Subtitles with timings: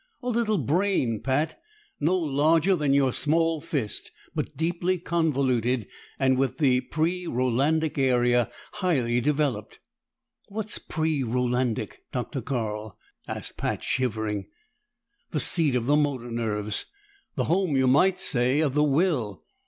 [0.23, 1.61] A little brain, Pat
[1.99, 8.49] no larger than your small fist, but deeply convoluted, and with the pre Rolandic area
[8.71, 9.77] highly developed."
[10.47, 12.41] "What's pre Rolandic, Dr.
[12.41, 14.47] Carl?" asked Pat, shivering.
[15.29, 16.87] "The seat of the motor nerves.
[17.35, 19.43] The home, you might say, of the will.